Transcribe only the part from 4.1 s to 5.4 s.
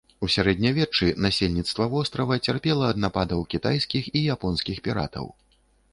і японскіх піратаў.